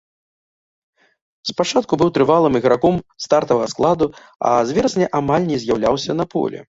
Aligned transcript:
Спачатку 1.49 1.93
быў 2.03 2.09
трывалым 2.15 2.57
іграком 2.59 2.95
стартавага 3.25 3.67
складу, 3.75 4.05
а 4.53 4.55
з 4.71 4.79
верасня 4.79 5.07
амаль 5.21 5.43
не 5.51 5.57
з'яўляўся 5.67 6.11
на 6.21 6.25
полі. 6.35 6.59